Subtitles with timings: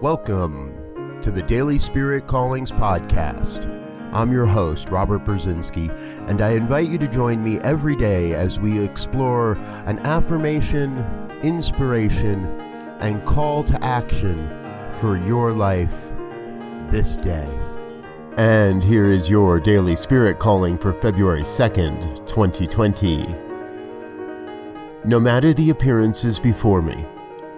[0.00, 3.66] Welcome to the Daily Spirit Callings Podcast.
[4.14, 5.90] I'm your host, Robert Brzezinski,
[6.26, 11.04] and I invite you to join me every day as we explore an affirmation,
[11.42, 12.46] inspiration,
[13.00, 14.48] and call to action
[15.00, 15.94] for your life
[16.90, 17.48] this day.
[18.38, 23.26] And here is your Daily Spirit Calling for February 2nd, 2020.
[25.04, 27.06] No matter the appearances before me,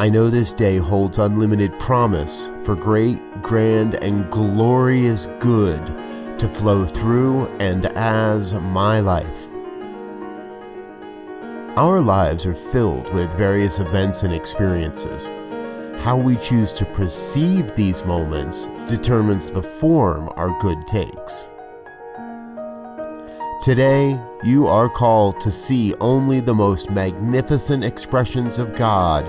[0.00, 5.84] I know this day holds unlimited promise for great, grand, and glorious good
[6.38, 9.48] to flow through and as my life.
[11.76, 15.32] Our lives are filled with various events and experiences.
[16.04, 21.50] How we choose to perceive these moments determines the form our good takes.
[23.60, 29.28] Today, you are called to see only the most magnificent expressions of God